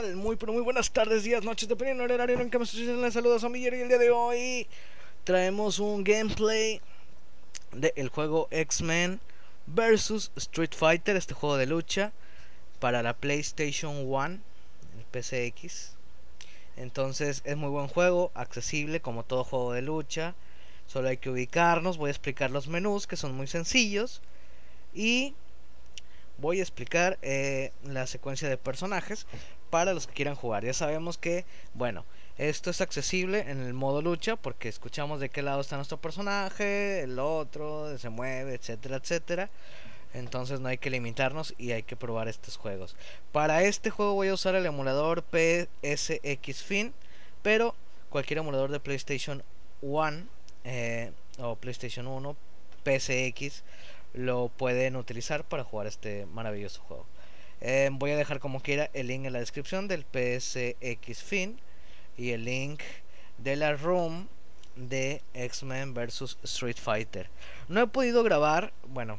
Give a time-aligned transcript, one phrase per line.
[0.00, 3.02] Muy pero muy buenas tardes, días, noches, dependiendo del horario en que me escuchen.
[3.02, 4.66] Les saludos a Miller y el día de hoy
[5.24, 6.80] traemos un gameplay
[7.72, 9.20] del juego X-Men
[9.66, 12.12] vs Street Fighter, este juego de lucha
[12.78, 15.92] para la PlayStation 1, el PCX.
[16.78, 20.34] Entonces es muy buen juego, accesible como todo juego de lucha.
[20.86, 24.22] Solo hay que ubicarnos, voy a explicar los menús que son muy sencillos
[24.94, 25.34] y
[26.38, 29.26] voy a explicar eh, la secuencia de personajes
[29.70, 30.64] para los que quieran jugar.
[30.64, 31.44] Ya sabemos que,
[31.74, 32.04] bueno,
[32.38, 37.02] esto es accesible en el modo lucha porque escuchamos de qué lado está nuestro personaje,
[37.02, 39.50] el otro, se mueve, etcétera, etcétera.
[40.12, 42.96] Entonces no hay que limitarnos y hay que probar estos juegos.
[43.30, 46.92] Para este juego voy a usar el emulador PSX Fin,
[47.42, 47.74] pero
[48.08, 49.44] cualquier emulador de PlayStation
[49.82, 50.22] 1
[50.64, 52.36] eh, o PlayStation 1,
[52.84, 53.62] PSX,
[54.14, 57.06] lo pueden utilizar para jugar este maravilloso juego.
[57.60, 61.60] Eh, voy a dejar como quiera el link en la descripción del PSX Fin
[62.16, 62.80] y el link
[63.38, 64.28] de la room
[64.76, 67.28] de X-Men vs Street Fighter.
[67.68, 69.18] No he podido grabar, bueno,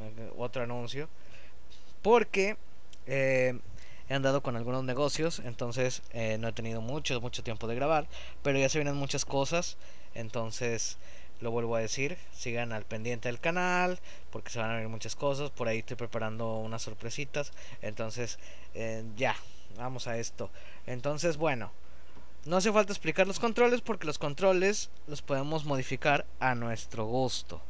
[0.00, 1.08] eh, otro anuncio,
[2.02, 2.56] porque
[3.06, 3.58] eh,
[4.08, 6.02] he andado con algunos negocios, entonces
[6.38, 8.06] no he tenido mucho, mucho tiempo de grabar,
[8.42, 9.76] pero ya se vienen muchas cosas,
[10.14, 10.96] entonces
[11.40, 13.98] lo vuelvo a decir, sigan al pendiente del canal
[14.30, 18.38] porque se van a ver muchas cosas, por ahí estoy preparando unas sorpresitas, entonces
[18.74, 19.36] eh, ya,
[19.76, 20.50] vamos a esto.
[20.86, 21.72] Entonces, bueno,
[22.44, 27.60] no hace falta explicar los controles porque los controles los podemos modificar a nuestro gusto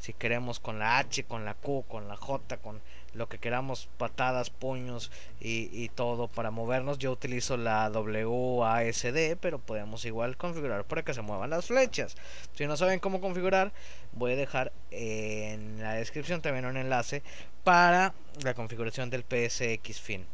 [0.00, 2.80] si queremos con la H, con la Q, con la J, con
[3.14, 6.98] lo que queramos, patadas, puños y, todo para movernos.
[6.98, 12.16] Yo utilizo la WASD, pero podemos igual configurar para que se muevan las flechas.
[12.54, 13.72] Si no saben cómo configurar,
[14.12, 17.22] voy a dejar en la descripción también un enlace
[17.64, 20.26] para la configuración del PSX Fin.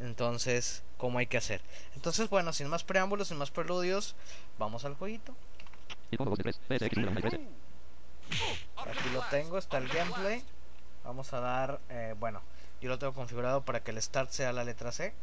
[0.00, 1.60] Entonces, ¿cómo hay que hacer?
[1.94, 4.16] Entonces, bueno, sin más preámbulos, sin más preludios,
[4.58, 5.34] vamos al jueguito.
[8.76, 10.42] Aquí lo tengo, está el gameplay.
[11.04, 12.42] Vamos a dar, eh, bueno,
[12.80, 15.14] yo lo tengo configurado para que el start sea la letra C.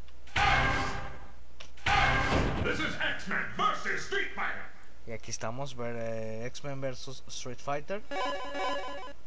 [5.05, 8.01] Y aquí estamos, ver, eh, X-Men vs Street Fighter.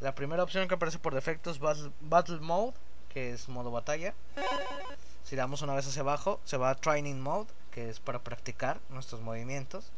[0.00, 2.74] La primera opción que aparece por defecto es Battle, Mode,
[3.12, 4.12] que es modo batalla.
[5.24, 8.80] Si damos una vez hacia abajo, se va a Training Mode, que es para practicar
[8.90, 9.92] nuestros movimientos.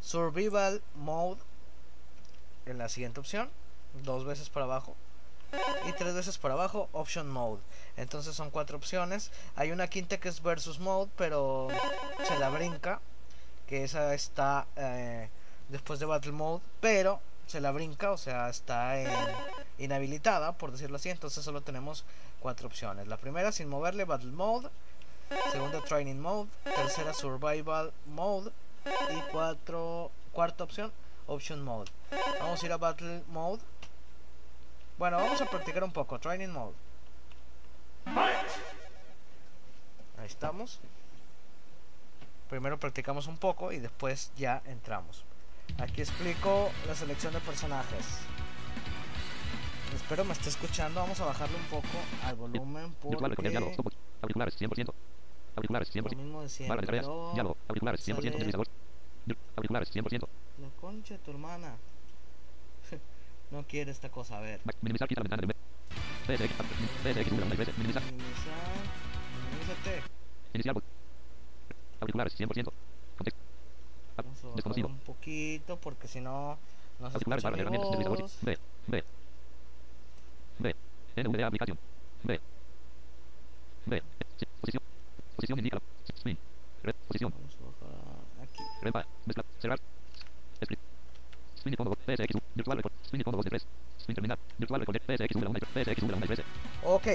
[0.00, 1.40] Survival Mode,
[2.66, 3.48] en la siguiente opción,
[4.02, 4.96] dos veces para abajo
[5.88, 7.60] y tres veces para abajo option mode.
[7.96, 9.30] Entonces son cuatro opciones.
[9.56, 11.68] Hay una quinta que es versus mode pero
[12.26, 13.00] se la brinca
[13.66, 15.28] que esa está eh,
[15.68, 18.96] después de battle mode pero se la brinca o sea está
[19.78, 21.10] inhabilitada por decirlo así.
[21.10, 22.04] Entonces solo tenemos
[22.40, 23.06] cuatro opciones.
[23.06, 24.68] La primera sin moverle battle mode.
[25.50, 26.48] Segunda training mode.
[26.64, 28.50] Tercera survival mode.
[29.10, 30.92] Y cuatro cuarta opción
[31.26, 31.90] Option Mode.
[32.40, 33.62] Vamos a ir a Battle Mode.
[34.98, 36.18] Bueno, vamos a practicar un poco.
[36.18, 36.74] Training Mode.
[40.18, 40.80] Ahí estamos.
[42.48, 45.24] Primero practicamos un poco y después ya entramos.
[45.78, 48.20] Aquí explico la selección de personajes.
[49.94, 51.00] Espero me esté escuchando.
[51.00, 53.24] Vamos a bajarle un poco al volumen porque...
[54.22, 54.92] Auriculares 100%.
[55.56, 56.10] Auriculares 100%.
[56.10, 56.74] Lo mismo de siempre.
[57.68, 58.66] Auriculares 100%.
[59.56, 60.28] Auriculares 100%.
[60.58, 61.76] La concha de tu hermana.
[63.54, 64.60] No quiere esta cosa, a ver.
[64.82, 66.54] Minimizar, quita la ventana de PSX,
[67.02, 67.74] PSX, minimizar.
[67.78, 68.02] Minimizar.
[70.52, 70.76] Iniciar.
[72.00, 72.72] Auriculares 100%.
[73.16, 73.40] Contexto.
[74.16, 74.88] Vamos a Desconocido.
[74.88, 76.58] un poquito porque si no
[77.00, 78.38] no se Auriculares barra mi herramientas de voz.
[78.42, 78.58] B.
[78.88, 79.04] B.
[80.58, 80.74] B.
[81.16, 81.78] NVDA aplicación.
[82.22, 82.40] B.
[83.86, 84.02] B.
[84.60, 84.82] Posición.
[85.36, 85.78] Posición indica.
[86.16, 86.38] Spin.
[86.82, 86.94] Red.
[87.08, 87.32] Posición.
[87.32, 88.62] Vamos a bajar aquí.
[88.82, 89.06] Rempa.
[89.26, 89.44] Mezcla.
[89.60, 89.78] Cerrar.
[90.60, 90.78] Split.
[91.56, 91.74] Spin.
[91.74, 92.43] PSX.
[92.54, 92.92] Virtual record.
[93.04, 93.66] Spin combo de 3.
[94.00, 94.38] Spin terminar.
[94.58, 94.96] Virtual record.
[94.96, 95.34] PSX.
[95.34, 95.60] Número 1.
[95.74, 96.02] PSX.
[96.02, 96.44] Número 1.
[96.84, 97.06] Ok,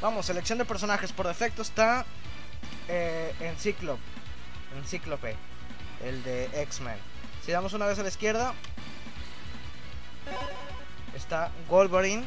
[0.00, 2.04] vamos, selección de personajes por defecto está
[2.88, 4.02] eh, en Cíclope,
[4.76, 5.36] en Cíclope,
[6.04, 6.96] el de X-Men.
[7.44, 8.54] Si damos una vez a la izquierda,
[11.14, 12.24] está Wolverine.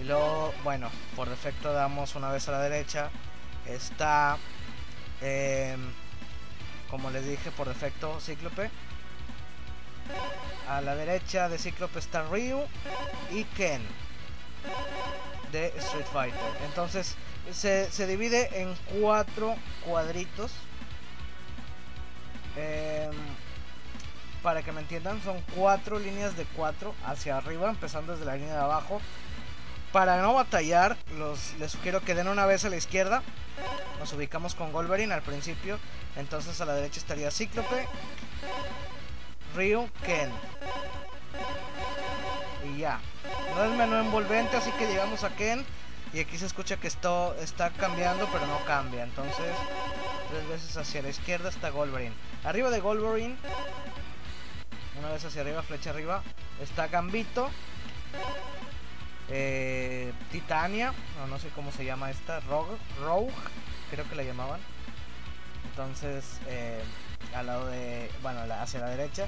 [0.00, 3.10] Y luego, bueno, por defecto damos una vez a la derecha,
[3.66, 4.38] está,
[5.20, 5.80] em,
[6.90, 8.70] como les dije, por defecto Cíclope.
[10.68, 12.60] A la derecha de Cíclope está Ryu
[13.32, 13.82] y Ken
[15.52, 16.38] de Street Fighter.
[16.66, 17.16] Entonces
[17.52, 20.52] se, se divide en cuatro cuadritos.
[22.56, 23.10] Em,
[24.42, 28.54] para que me entiendan, son cuatro líneas de cuatro hacia arriba, empezando desde la línea
[28.54, 29.00] de abajo.
[29.92, 33.22] Para no batallar, los, les sugiero que den una vez a la izquierda.
[33.98, 35.78] Nos ubicamos con Wolverine al principio.
[36.16, 37.86] Entonces a la derecha estaría Cíclope,
[39.54, 40.30] Ryu, Ken.
[42.64, 43.00] Y ya.
[43.54, 45.64] No es menú envolvente, así que llegamos a Ken.
[46.12, 49.04] Y aquí se escucha que esto está cambiando, pero no cambia.
[49.04, 49.54] Entonces,
[50.30, 52.14] tres veces hacia la izquierda está Wolverine.
[52.42, 53.36] Arriba de Wolverine,
[54.98, 56.22] una vez hacia arriba, flecha arriba,
[56.60, 57.48] está Gambito.
[59.28, 63.32] Eh, Titania, no, no sé cómo se llama esta, Rogue, Rogue,
[63.90, 64.60] creo que la llamaban.
[65.70, 66.82] Entonces, eh,
[67.34, 69.26] al lado de, bueno, hacia la derecha.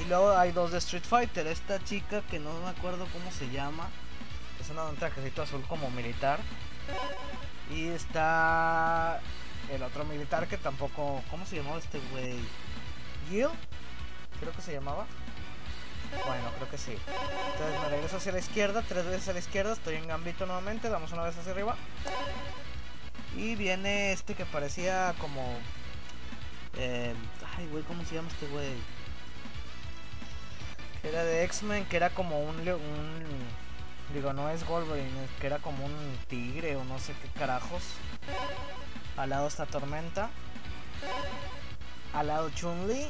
[0.00, 1.46] Y luego hay dos de Street Fighter.
[1.46, 3.88] Esta chica que no me acuerdo cómo se llama,
[4.60, 6.38] es una de un trajecito azul como militar.
[7.70, 9.20] Y está
[9.70, 12.38] el otro militar que tampoco, ¿cómo se llamaba este güey?
[13.28, 13.48] Gil,
[14.40, 15.06] creo que se llamaba.
[16.26, 16.96] Bueno, creo que sí.
[17.52, 20.88] Entonces me regreso hacia la izquierda, tres veces a la izquierda, estoy en gambito nuevamente,
[20.88, 21.76] damos una vez hacia arriba.
[23.36, 25.56] Y viene este que parecía como...
[26.76, 27.14] eh,
[27.56, 28.74] ay, güey, ¿cómo se llama este güey?
[31.02, 32.56] Era de X-Men, que era como un.
[34.12, 37.82] Digo, no es Wolverine, que era como un tigre o no sé qué carajos.
[39.16, 40.30] Al lado está Tormenta.
[42.12, 43.08] Al lado Chun-Li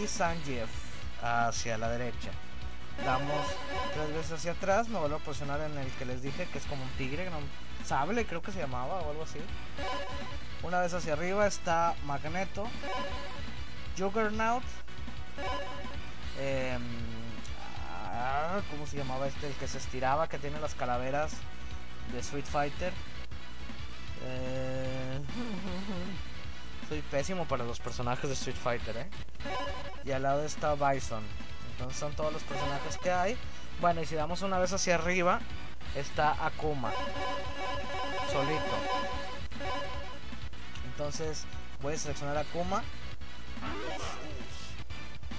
[0.00, 0.68] y Sanjeev
[1.22, 2.30] hacia la derecha.
[3.04, 3.46] Damos
[3.94, 6.64] tres veces hacia atrás, me vuelvo a posicionar en el que les dije que es
[6.66, 7.38] como un tigre, no,
[7.84, 9.38] sable creo que se llamaba o algo así.
[10.62, 12.68] Una vez hacia arriba está Magneto,
[13.98, 14.62] Juggernaut,
[18.12, 19.48] ah, ¿cómo se llamaba este?
[19.48, 21.32] El que se estiraba, que tiene las calaveras
[22.12, 22.92] de Street Fighter.
[24.24, 25.20] Eh,
[26.88, 29.08] soy pésimo para los personajes de Street Fighter, ¿eh?
[30.04, 31.24] Y al lado está Bison.
[31.72, 33.36] Entonces son todos los personajes que hay.
[33.80, 35.40] Bueno, y si damos una vez hacia arriba,
[35.96, 36.92] está Akuma.
[38.30, 39.01] Solito.
[40.92, 41.44] Entonces
[41.80, 42.82] voy a seleccionar Akuma.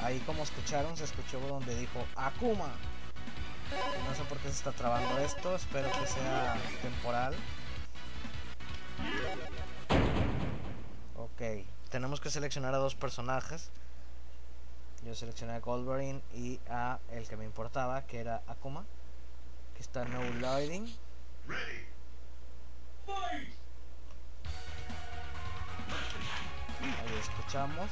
[0.01, 2.69] Ahí como escucharon, se escuchó donde dijo Akuma.
[4.07, 7.35] No sé por qué se está trabando esto, espero que sea temporal.
[11.15, 13.71] Ok, tenemos que seleccionar a dos personajes.
[15.05, 18.85] Yo seleccioné a Wolverine y a el que me importaba, que era Akuma.
[19.75, 20.93] Que está no loading.
[26.81, 27.89] Ahí escuchamos.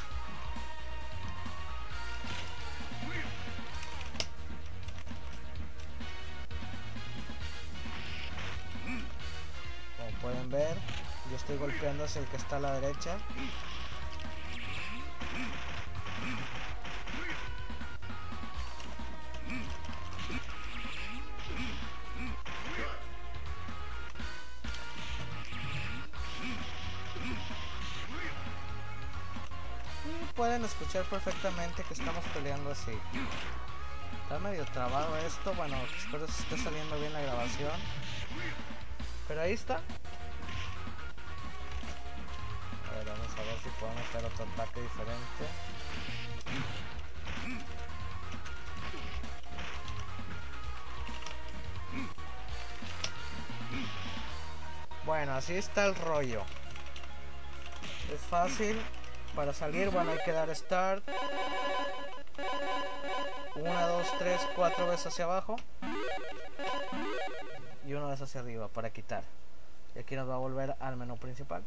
[9.97, 10.77] Como pueden ver,
[11.29, 13.17] yo estoy golpeando hacia el que está a la derecha.
[31.11, 32.97] Perfectamente que estamos peleando así.
[34.23, 37.77] Está medio trabado esto, bueno, espero que esté saliendo bien la grabación.
[39.27, 39.75] Pero ahí está.
[42.87, 45.45] A ver, vamos a ver si podemos hacer otro ataque diferente.
[55.05, 56.43] Bueno, así está el rollo.
[58.13, 58.81] Es fácil.
[59.35, 61.03] Para salir, bueno, hay que dar start.
[63.55, 65.55] Una, dos, tres, cuatro veces hacia abajo.
[67.85, 69.23] Y una vez hacia arriba para quitar.
[69.95, 71.63] Y aquí nos va a volver al menú principal.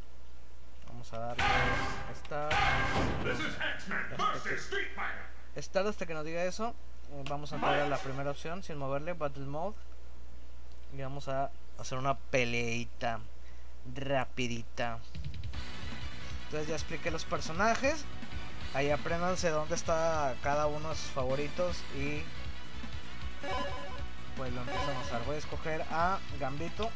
[0.88, 1.44] Vamos a darle
[2.25, 2.54] start.
[5.56, 6.75] Start hasta que nos diga eso.
[7.12, 9.76] Eh, Vamos a entrar a la primera opción sin moverle, Battle Mode.
[10.97, 13.21] Y vamos a hacer una peleita
[13.94, 14.99] rapidita.
[16.54, 18.04] Entonces ya expliqué los personajes.
[18.75, 22.23] Ahí apréndanse dónde está cada uno de sus favoritos y
[24.37, 25.25] pues lo empezamos a usar.
[25.25, 26.92] Voy a escoger a Gambito.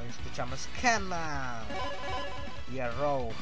[0.00, 1.64] Ahí escuchamos Kama
[2.72, 3.34] y a Rogue.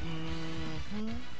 [0.00, 1.37] Ujú.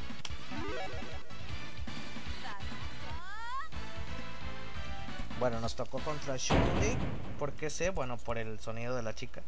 [5.38, 6.97] Bueno, nos tocó contra Shunli.
[7.38, 7.90] ¿Por qué sé?
[7.90, 9.40] Bueno, por el sonido de la chica.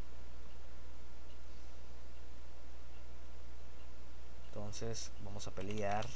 [4.49, 6.06] Entonces, vamos a pelear.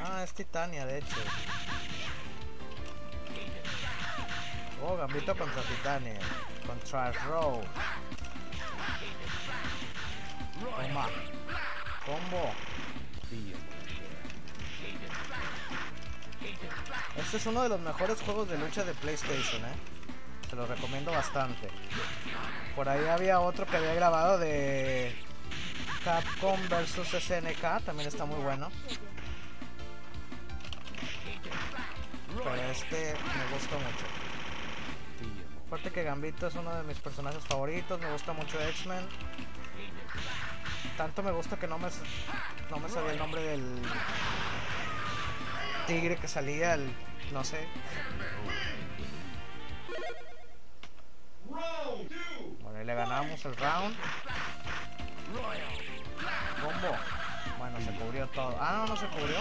[0.00, 1.16] Ah, es Titania, de hecho.
[4.86, 6.20] Oh, Gambito contra Titania.
[6.64, 7.62] Contra Row.
[10.60, 11.08] Toma.
[12.06, 12.52] Combo.
[17.16, 19.74] Este es uno de los mejores juegos de lucha de PlayStation, ¿eh?
[20.50, 21.68] Se lo recomiendo bastante.
[22.74, 25.14] Por ahí había otro que había grabado de
[26.04, 28.68] Capcom vs SNK, también está muy bueno.
[32.36, 34.06] Pero este me gusta mucho.
[35.66, 39.06] Aparte que Gambito es uno de mis personajes favoritos, me gusta mucho X-Men.
[40.96, 41.88] Tanto me gusta que no me,
[42.70, 43.82] no me sabía el nombre del
[45.86, 46.92] tigre que salía, el,
[47.32, 47.66] no sé.
[52.60, 53.96] Bueno, ahí le ganamos el round.
[56.60, 56.96] Combo.
[57.58, 58.56] Bueno, se cubrió todo.
[58.60, 59.40] Ah, no, no se cubrió.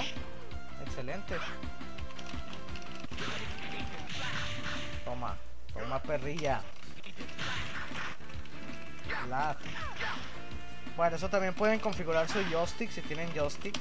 [0.85, 1.38] Excelente.
[5.05, 5.38] Toma,
[5.73, 6.62] toma perrilla.
[9.29, 9.57] Lag.
[10.95, 13.75] Bueno, eso también pueden configurar su joystick si tienen joystick,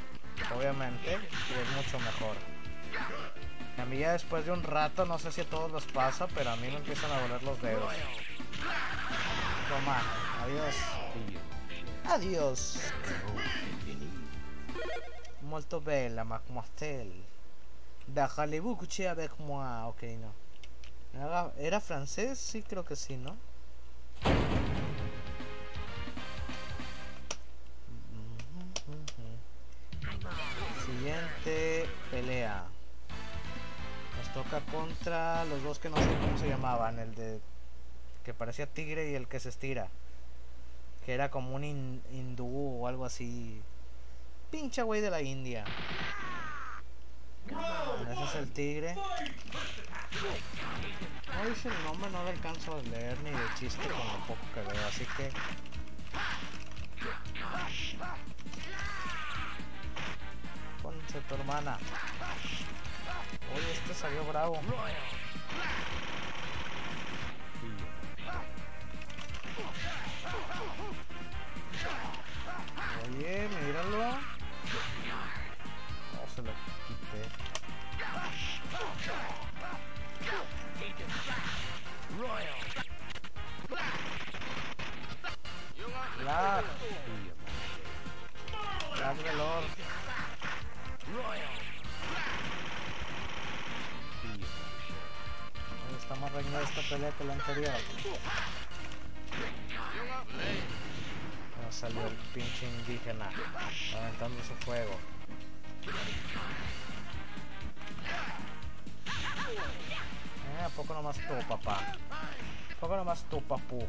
[0.56, 2.51] obviamente, y es mucho mejor.
[3.78, 6.50] A mí ya después de un rato, no sé si a todos les pasa, pero
[6.50, 7.92] a mí me empiezan a doler los dedos.
[9.68, 10.00] Toma,
[10.42, 10.76] adiós.
[12.04, 12.92] Adiós.
[15.42, 17.24] Molto bella, mademoiselle.
[18.06, 19.86] Déjale-vous coucher avec moi.
[19.86, 20.32] Ok, no.
[21.58, 22.38] ¿Era francés?
[22.38, 23.36] Sí, creo que sí, ¿no?
[35.10, 36.98] Los dos que no sé cómo se llamaban.
[36.98, 37.40] El de
[38.24, 39.88] que parecía tigre y el que se estira.
[41.04, 43.60] Que era como un hin- hindú o algo así.
[44.50, 45.64] Pincha güey de la India.
[48.10, 48.94] Ese es el tigre.
[48.94, 49.02] No
[51.48, 54.60] dice el nombre, no le alcanzo a leer ni de chiste con lo poco que
[54.60, 55.30] veo, así que.
[60.82, 61.78] Ponce tu hermana.
[63.54, 64.60] Oye, este salió bravo.
[73.04, 73.98] Oye, míralo.
[76.12, 76.52] No se lo
[76.86, 77.22] quité.
[86.24, 86.64] Lag.
[88.98, 89.16] Lag
[96.12, 97.72] Está más reñida esta pelea que la anterior.
[101.64, 103.30] No salió el pinche indígena
[103.96, 104.92] aventando su fuego.
[110.58, 111.78] Eh, ¿A poco nomás tú, papá?
[112.10, 113.88] ¿A poco nomás tú, papu?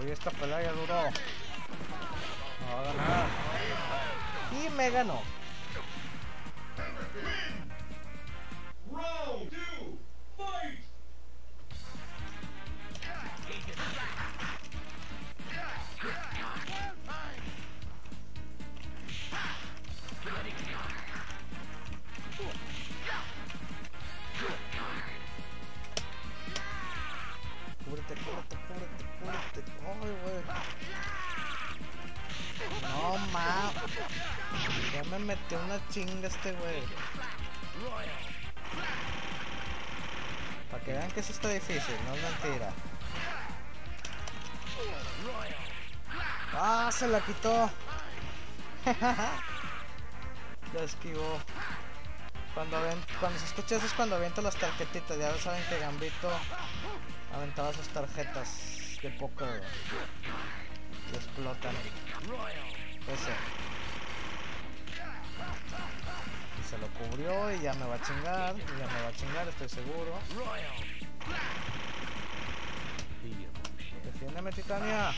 [0.00, 1.02] Oye, esta pelea ya duró.
[2.60, 3.26] No va a ganar.
[4.62, 5.39] Y me ganó.
[35.56, 36.82] Una chinga este güey.
[40.70, 42.72] Para que vean que eso está difícil, no es mentira.
[46.54, 47.70] Ah, se la quitó.
[50.74, 51.40] La esquivó.
[52.54, 52.78] Cuando,
[53.18, 55.18] cuando se escucha eso es cuando avienta las tarjetitas.
[55.18, 56.30] Ya saben que Gambito
[57.34, 59.62] aventaba sus tarjetas de póker.
[61.12, 61.74] Y explotan.
[63.06, 63.32] Ese.
[66.70, 68.54] Se lo cubrió y ya me va a chingar.
[68.56, 70.16] Y ya me va a chingar, estoy seguro.
[74.04, 75.08] Defiéndeme, Titania.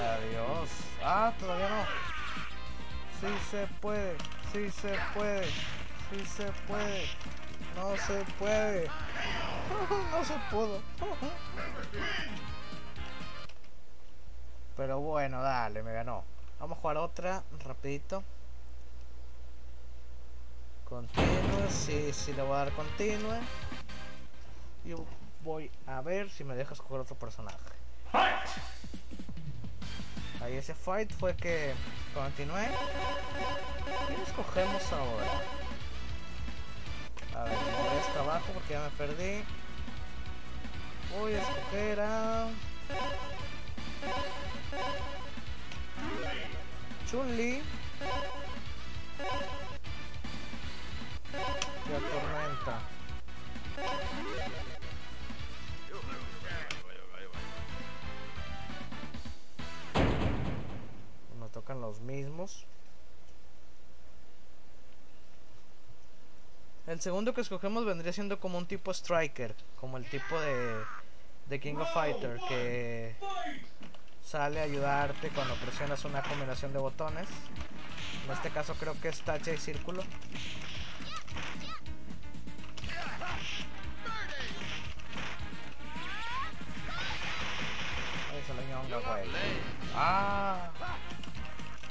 [0.00, 0.70] Adiós.
[1.04, 1.84] Ah, todavía no.
[3.20, 4.16] Sí se puede,
[4.54, 7.04] sí se puede, sí se puede.
[7.76, 8.88] No se puede.
[10.10, 10.80] No se pudo.
[14.76, 16.31] Pero bueno, dale, me ganó.
[16.62, 18.22] Vamos a jugar otra, rapidito.
[20.84, 23.40] Continue, sí, sí le voy a dar continue.
[24.84, 24.94] Y
[25.42, 27.58] voy a ver si me dejas jugar otro personaje.
[30.40, 31.74] Ahí ese fight fue que
[32.14, 32.68] continué.
[34.06, 35.42] ¿Quién escogemos ahora?
[37.34, 39.42] A ver, me voy hasta abajo porque ya me perdí.
[41.18, 42.46] Voy a escoger a...
[47.12, 47.60] Chun-Li.
[51.88, 52.80] Y a Tormenta.
[61.38, 62.64] Me tocan los mismos.
[66.86, 70.82] El segundo que escogemos vendría siendo como un tipo striker, como el tipo de,
[71.50, 73.14] de King of Fighter que
[74.32, 77.28] sale a ayudarte cuando presionas una combinación de botones.
[78.24, 80.02] En este caso creo que es tacha y círculo.
[89.94, 90.70] Ah.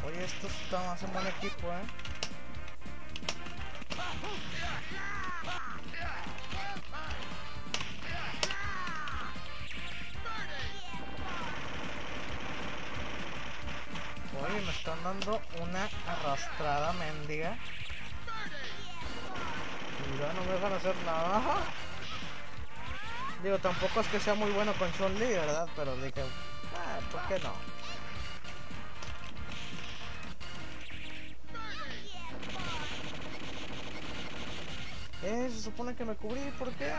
[0.04, 1.86] Oye, estos están hacen buen equipo, eh.
[14.52, 17.58] Me están dando una arrastrada mendiga.
[20.20, 21.42] Ya no me dejan hacer nada.
[23.44, 25.70] Digo, tampoco es que sea muy bueno con Chun-Li, ¿verdad?
[25.76, 26.22] Pero dije,
[26.76, 27.54] ah, ¿por qué no?
[35.24, 36.92] Eh, se supone que me cubrí, ¿por qué?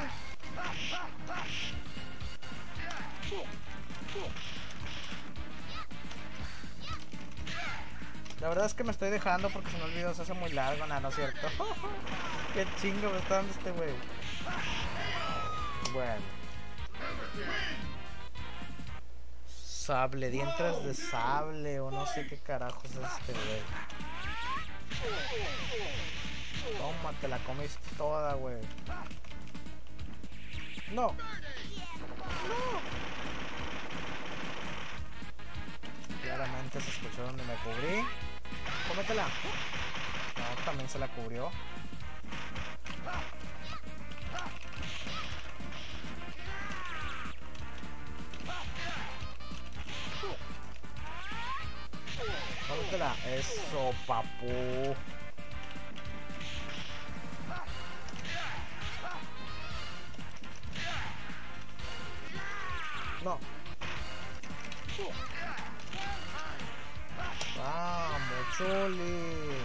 [8.53, 11.01] Verdad es que me estoy dejando porque se me olvidó, se hace muy largo, nada,
[11.01, 11.49] ¿no es cierto?
[12.53, 13.95] qué chingo me está dando este güey.
[15.95, 16.21] Bueno.
[19.47, 23.63] Sable, dientes de sable o no sé qué carajos es este güey.
[26.77, 28.61] Toma, te la comiste toda, güey.
[30.93, 31.07] No.
[31.07, 31.17] No.
[36.23, 38.05] Claramente se escuchó donde me cubrí.
[38.89, 39.25] Cómetela.
[39.25, 41.51] No, también se la cubrió.
[52.69, 53.15] Cómetela.
[53.27, 54.95] Eso, papu.
[63.23, 63.38] No.
[67.57, 68.22] Vamos,
[68.57, 69.57] Chuli.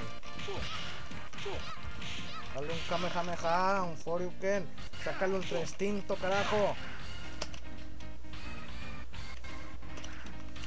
[2.55, 4.67] Dale un Kamehameha, un Foryuken.
[5.03, 6.75] Sácale un instinto, carajo.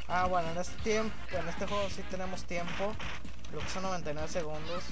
[0.08, 2.94] Ah, bueno, en este tiempo, en este juego sí tenemos tiempo.
[3.48, 4.84] Creo que son 99 segundos.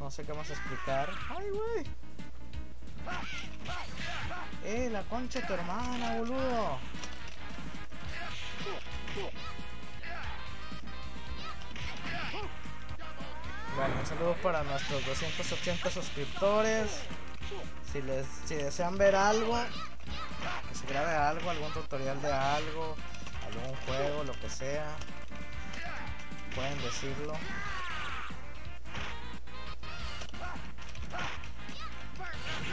[0.00, 1.10] No sé qué más explicar.
[1.30, 1.86] Ay, güey.
[4.64, 6.78] Eh, la concha de tu hermana, boludo.
[13.76, 17.02] Bueno, un saludo para nuestros 280 suscriptores.
[17.92, 19.54] Si les si desean ver algo,
[20.66, 22.96] que se grabe algo, algún tutorial de algo,
[23.46, 24.96] algún juego, lo que sea,
[26.54, 27.34] pueden decirlo.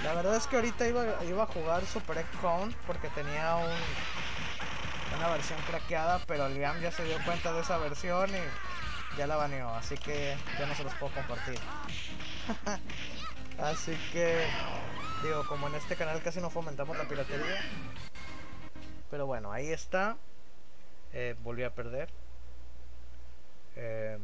[0.06, 3.72] La verdad es que ahorita iba, iba a jugar Super X-Con porque tenía un,
[5.18, 8.39] una versión craqueada, pero Liam ya se dio cuenta de esa versión y
[9.17, 11.60] ya la baneó, así que ya no se los puedo compartir.
[13.60, 14.45] así que,
[15.23, 17.62] digo, como en este canal casi no fomentamos la piratería,
[19.10, 20.17] pero bueno, ahí está.
[21.13, 22.10] Eh, volví a perder.
[23.76, 24.17] Eh,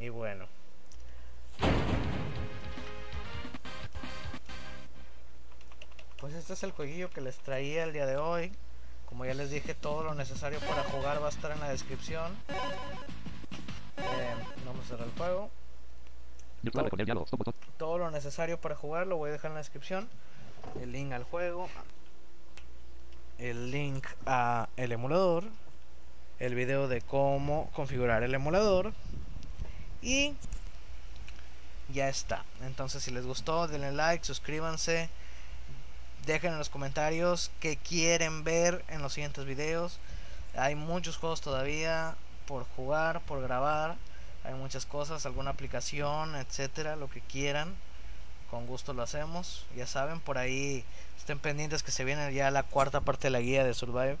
[0.00, 0.46] y bueno.
[6.18, 8.52] Pues este es el jueguillo que les traía el día de hoy.
[9.06, 12.36] Como ya les dije, todo lo necesario para jugar va a estar en la descripción.
[13.96, 15.50] Eh, vamos a cerrar el juego.
[17.36, 17.54] Botón.
[17.76, 20.08] Todo lo necesario para jugar lo voy a dejar en la descripción.
[20.80, 21.68] El link al juego.
[23.38, 25.44] El link a el emulador.
[26.38, 28.92] El video de cómo configurar el emulador.
[30.00, 30.34] Y
[31.92, 32.44] ya está.
[32.62, 35.10] Entonces si les gustó, denle like, suscríbanse.
[36.26, 39.98] Dejen en los comentarios qué quieren ver en los siguientes videos.
[40.54, 42.14] Hay muchos juegos todavía
[42.52, 43.96] por jugar, por grabar.
[44.44, 47.74] Hay muchas cosas, alguna aplicación, etcétera, lo que quieran.
[48.50, 49.64] Con gusto lo hacemos.
[49.74, 50.84] Ya saben, por ahí
[51.16, 54.18] estén pendientes que se viene ya la cuarta parte de la guía de Survive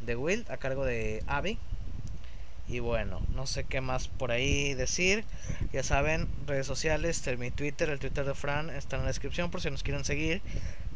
[0.00, 1.58] de Will a cargo de Abby.
[2.66, 5.26] Y bueno, no sé qué más por ahí decir.
[5.70, 9.50] Ya saben, redes sociales, el- mi Twitter, el Twitter de Fran está en la descripción
[9.50, 10.40] por si nos quieren seguir,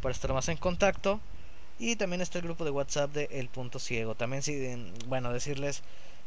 [0.01, 1.21] para estar más en contacto.
[1.79, 4.15] Y también está el grupo de WhatsApp de El Punto Ciego.
[4.15, 4.75] También, si,
[5.09, 5.83] bueno, decirles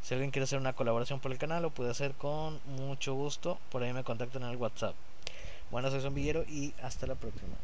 [0.07, 3.59] si alguien quiere hacer una colaboración por el canal, lo puede hacer con mucho gusto.
[3.69, 4.95] Por ahí me contactan en el WhatsApp.
[5.69, 7.55] Bueno, soy Zombillero y hasta la próxima.